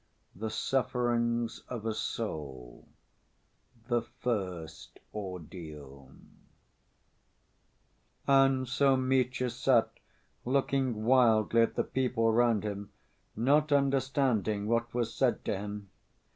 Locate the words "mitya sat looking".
8.97-11.03